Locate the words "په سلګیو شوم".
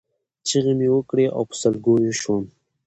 1.49-2.43